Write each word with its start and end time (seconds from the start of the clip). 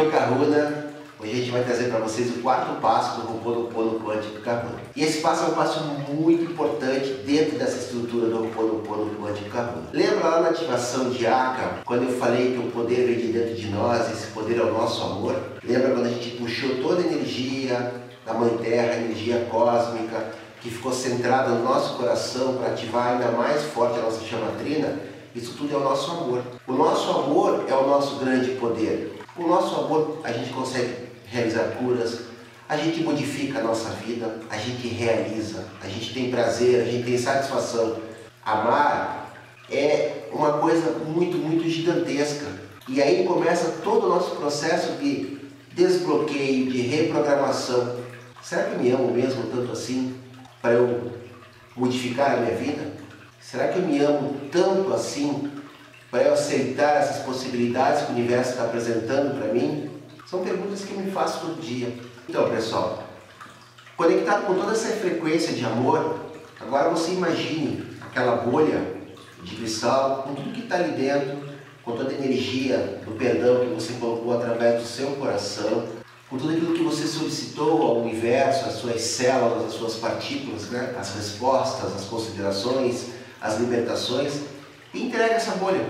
O 0.00 0.10
Caruna. 0.10 0.86
Hoje 1.20 1.32
a 1.32 1.34
gente 1.34 1.50
vai 1.50 1.62
trazer 1.62 1.90
para 1.90 1.98
vocês 1.98 2.30
o 2.30 2.40
quarto 2.40 2.80
passo 2.80 3.20
do 3.20 3.28
Ho'oponopono 3.28 4.00
Quântico 4.00 4.40
Caruna. 4.40 4.80
E 4.96 5.02
esse 5.02 5.20
passo 5.20 5.44
é 5.44 5.48
um 5.48 5.50
passo 5.50 5.84
muito 6.08 6.50
importante 6.50 7.12
dentro 7.26 7.58
dessa 7.58 7.76
estrutura 7.76 8.28
do 8.28 8.36
Ho'oponopono 8.36 9.14
Quântico 9.20 9.50
Caruna. 9.50 9.82
Lembra 9.92 10.26
lá 10.26 10.40
na 10.40 10.48
ativação 10.48 11.10
de 11.10 11.26
Aka, 11.26 11.82
quando 11.84 12.04
eu 12.04 12.18
falei 12.18 12.52
que 12.52 12.58
o 12.58 12.70
poder 12.70 13.06
vem 13.08 13.18
de 13.18 13.32
dentro 13.32 13.54
de 13.54 13.68
nós, 13.68 14.10
esse 14.10 14.28
poder 14.28 14.56
é 14.56 14.62
o 14.62 14.72
nosso 14.72 15.02
amor? 15.02 15.36
Lembra 15.62 15.90
quando 15.90 16.06
a 16.06 16.10
gente 16.10 16.30
puxou 16.38 16.76
toda 16.76 17.02
a 17.02 17.04
energia 17.04 17.92
da 18.24 18.32
Mãe 18.32 18.56
Terra, 18.56 18.94
a 18.94 18.96
energia 18.96 19.46
cósmica, 19.50 20.30
que 20.62 20.70
ficou 20.70 20.94
centrada 20.94 21.50
no 21.50 21.62
nosso 21.62 21.98
coração 21.98 22.54
para 22.54 22.68
ativar 22.68 23.12
ainda 23.12 23.32
mais 23.32 23.64
forte 23.64 23.98
a 23.98 24.02
nossa 24.02 24.24
chamatrina? 24.24 24.98
Isso 25.34 25.54
tudo 25.56 25.74
é 25.74 25.76
o 25.76 25.84
nosso 25.84 26.10
amor. 26.10 26.42
O 26.66 26.72
nosso 26.72 27.10
amor 27.10 27.64
é 27.68 27.74
o 27.74 27.86
nosso 27.86 28.16
grande 28.16 28.50
poder. 28.52 29.20
O 29.36 29.46
nosso 29.46 29.74
amor 29.76 30.18
a 30.24 30.32
gente 30.32 30.52
consegue 30.52 31.08
realizar 31.26 31.76
curas, 31.78 32.22
a 32.68 32.76
gente 32.76 33.02
modifica 33.02 33.60
a 33.60 33.62
nossa 33.62 33.90
vida, 33.90 34.38
a 34.50 34.56
gente 34.56 34.88
realiza, 34.88 35.64
a 35.82 35.88
gente 35.88 36.12
tem 36.12 36.30
prazer, 36.30 36.82
a 36.82 36.84
gente 36.84 37.04
tem 37.04 37.18
satisfação. 37.18 37.96
Amar 38.44 39.32
é 39.70 40.28
uma 40.32 40.58
coisa 40.58 40.90
muito, 41.06 41.36
muito 41.36 41.68
gigantesca. 41.68 42.46
E 42.88 43.00
aí 43.00 43.24
começa 43.24 43.80
todo 43.84 44.06
o 44.06 44.08
nosso 44.08 44.36
processo 44.36 44.92
de 44.98 45.38
desbloqueio, 45.72 46.70
de 46.70 46.80
reprogramação. 46.82 47.96
Será 48.42 48.64
que 48.64 48.78
me 48.78 48.90
amo 48.90 49.12
mesmo 49.12 49.44
tanto 49.44 49.72
assim 49.72 50.14
para 50.60 50.72
eu 50.72 51.12
modificar 51.76 52.32
a 52.32 52.36
minha 52.38 52.56
vida? 52.56 52.92
Será 53.40 53.68
que 53.68 53.78
eu 53.78 53.86
me 53.86 53.98
amo 54.00 54.38
tanto 54.52 54.92
assim 54.92 55.50
para 56.10 56.24
eu 56.24 56.34
aceitar 56.34 56.96
essas 56.96 57.22
possibilidades 57.24 58.02
que 58.02 58.12
o 58.12 58.14
universo 58.14 58.50
está 58.50 58.64
apresentando 58.64 59.38
para 59.38 59.52
mim? 59.52 59.90
São 60.28 60.44
perguntas 60.44 60.84
que 60.84 60.92
eu 60.92 61.00
me 61.00 61.10
faço 61.10 61.40
todo 61.40 61.60
dia. 61.60 61.92
Então, 62.28 62.50
pessoal, 62.50 63.02
conectado 63.96 64.46
com 64.46 64.54
toda 64.54 64.72
essa 64.72 64.88
frequência 64.88 65.54
de 65.54 65.64
amor, 65.64 66.20
agora 66.60 66.90
você 66.90 67.12
imagine 67.12 67.82
aquela 68.02 68.36
bolha 68.36 69.00
de 69.42 69.56
cristal 69.56 70.24
com 70.24 70.34
tudo 70.34 70.52
que 70.52 70.60
está 70.60 70.76
ali 70.76 70.92
dentro, 70.92 71.38
com 71.82 71.96
toda 71.96 72.10
a 72.10 72.14
energia 72.14 73.00
do 73.06 73.12
perdão 73.12 73.60
que 73.60 73.74
você 73.74 73.94
colocou 73.94 74.36
através 74.36 74.82
do 74.82 74.86
seu 74.86 75.12
coração, 75.12 75.88
com 76.28 76.36
tudo 76.36 76.52
aquilo 76.52 76.74
que 76.74 76.84
você 76.84 77.06
solicitou 77.06 77.82
ao 77.82 78.02
universo, 78.02 78.66
as 78.66 78.74
suas 78.74 79.00
células, 79.00 79.64
as 79.64 79.72
suas 79.72 79.94
partículas, 79.94 80.68
né? 80.68 80.94
as 80.96 81.14
respostas, 81.14 81.96
as 81.96 82.04
considerações, 82.04 83.19
as 83.40 83.58
libertações, 83.58 84.40
e 84.92 85.06
entrega 85.06 85.34
essa 85.34 85.52
bolha. 85.52 85.84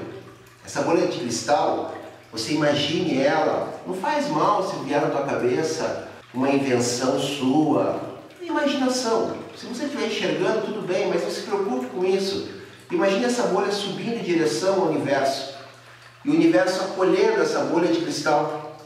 Essa 0.65 0.83
bolha 0.83 1.07
de 1.07 1.19
cristal, 1.19 1.95
você 2.31 2.53
imagine 2.53 3.21
ela, 3.21 3.81
não 3.87 3.95
faz 3.95 4.29
mal 4.29 4.69
se 4.69 4.77
vier 4.85 5.01
na 5.01 5.09
tua 5.09 5.25
cabeça 5.25 6.09
uma 6.33 6.51
invenção 6.51 7.19
sua, 7.19 8.01
imaginação. 8.41 9.37
Se 9.57 9.67
você 9.67 9.85
estiver 9.85 10.07
enxergando, 10.07 10.67
tudo 10.67 10.87
bem, 10.87 11.09
mas 11.09 11.23
não 11.23 11.31
se 11.31 11.43
preocupe 11.43 11.87
com 11.87 12.05
isso. 12.05 12.49
Imagine 12.91 13.25
essa 13.25 13.45
bolha 13.45 13.73
subindo 13.73 14.19
em 14.19 14.23
direção 14.23 14.83
ao 14.83 14.89
universo. 14.89 15.55
E 16.25 16.31
o 16.31 16.35
universo 16.35 16.83
acolhendo 16.83 17.41
essa 17.41 17.61
bolha 17.65 17.89
de 17.89 18.01
cristal. 18.01 18.79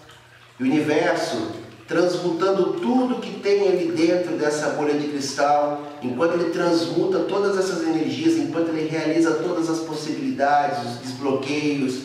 E 0.59 0.63
o 0.63 0.67
universo 0.67 1.53
transmutando 1.87 2.75
tudo 2.75 3.21
que 3.21 3.41
tem 3.41 3.69
ali 3.69 3.93
dentro 3.93 4.37
dessa 4.37 4.71
bolha 4.71 4.95
de 4.95 5.09
cristal, 5.09 5.83
enquanto 6.03 6.35
ele 6.35 6.51
transmuta 6.51 7.21
todas 7.21 7.59
essas 7.59 7.83
energias, 7.83 8.35
enquanto 8.35 8.69
ele 8.69 8.89
realiza 8.89 9.35
todas 9.35 9.69
as 9.69 9.81
possibilidades, 9.81 10.79
os 10.85 10.99
desbloqueios, 10.99 12.05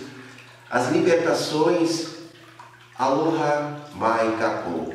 as 0.69 0.91
libertações. 0.91 2.19
Aloha 2.97 3.77
Mai 3.95 4.35
Kapo. 4.37 4.93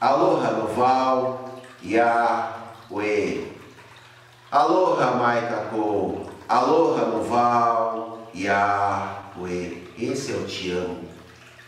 Aloha 0.00 0.50
Noval 0.52 1.60
Yahweh. 1.84 3.44
Aloha 4.50 5.10
Mai 5.16 5.46
Kapo. 5.46 6.22
Aloha 6.48 7.04
Noval 7.04 8.30
Yahweh. 8.34 9.82
Esse 9.98 10.32
é 10.32 10.36
o 10.36 10.44
te 10.44 10.70
amo. 10.70 11.04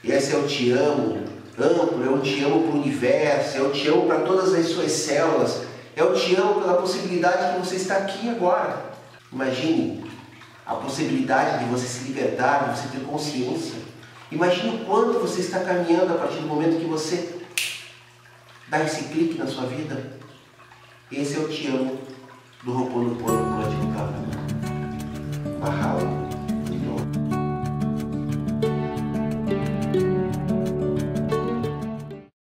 Esse 0.02 0.34
é 0.34 0.38
o 0.38 0.46
te 0.46 0.70
amo 0.70 1.36
amplo, 1.58 2.02
eu 2.04 2.20
te 2.20 2.42
amo 2.42 2.62
para 2.62 2.76
o 2.76 2.80
universo, 2.80 3.56
eu 3.58 3.72
te 3.72 3.88
amo 3.88 4.06
para 4.06 4.20
todas 4.20 4.54
as 4.54 4.66
suas 4.66 4.92
células, 4.92 5.62
eu 5.96 6.14
te 6.14 6.34
amo 6.36 6.60
pela 6.60 6.74
possibilidade 6.74 7.54
que 7.54 7.66
você 7.66 7.76
está 7.76 7.96
aqui 7.96 8.28
agora. 8.28 8.92
Imagine 9.32 10.04
a 10.66 10.74
possibilidade 10.74 11.64
de 11.64 11.70
você 11.70 11.86
se 11.86 12.04
libertar, 12.04 12.70
de 12.70 12.78
você 12.78 12.88
ter 12.88 13.04
consciência. 13.04 13.78
Imagine 14.30 14.76
o 14.76 14.84
quanto 14.84 15.20
você 15.20 15.40
está 15.40 15.60
caminhando 15.60 16.12
a 16.12 16.16
partir 16.16 16.40
do 16.40 16.48
momento 16.48 16.80
que 16.80 16.86
você 16.86 17.36
dá 18.68 18.82
esse 18.82 19.04
clique 19.04 19.38
na 19.38 19.46
sua 19.46 19.66
vida. 19.66 20.18
Esse 21.10 21.36
é 21.36 21.38
o 21.38 21.48
te 21.48 21.68
amo 21.68 21.98
do 22.64 22.72
Roponopono 22.72 23.62
Quântico 23.62 23.86
Mahalo. 25.60 26.25